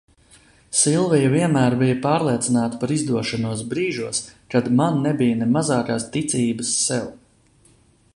[0.77, 4.23] Silvija vienmēr bija pārliecināta par izdošanos brīžos,
[4.55, 7.07] kad man nebija ne mazākās ticības sev.